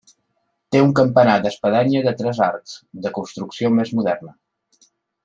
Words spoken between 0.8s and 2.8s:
un campanar d'espadanya de tres arcs,